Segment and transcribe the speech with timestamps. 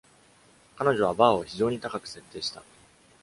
[0.77, 2.63] 彼女はバーを非常に高く設定した。